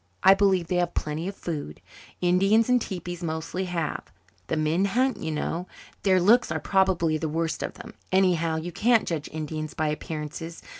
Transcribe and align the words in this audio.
I 0.23 0.33
believe 0.33 0.65
they 0.65 0.77
have 0.77 0.95
plenty 0.95 1.27
of 1.27 1.35
food 1.35 1.79
Indians 2.21 2.69
in 2.69 2.79
tepees 2.79 3.21
mostly 3.21 3.65
have. 3.65 4.05
The 4.47 4.57
men 4.57 4.85
hunt, 4.85 5.17
you 5.17 5.29
know. 5.29 5.67
Their 6.01 6.19
looks 6.19 6.51
are 6.51 6.59
probably 6.59 7.19
the 7.19 7.29
worst 7.29 7.61
of 7.61 7.75
them. 7.75 7.93
Anyhow, 8.11 8.55
you 8.55 8.71
can't 8.71 9.07
judge 9.07 9.29
Indians 9.31 9.75
by 9.75 9.89
appearances. 9.89 10.63